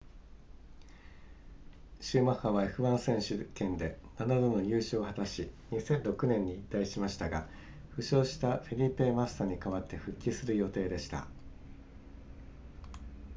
[1.99, 7.45] シューマッハは f1 選手権で7度の優勝を果たし2006年に引退しましたが
[7.91, 11.27] 負傷したフェリペマッサに代わって復帰する予定でした